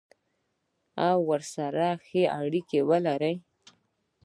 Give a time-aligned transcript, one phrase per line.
[1.07, 3.33] او ورسره ښه اړیکه ولري.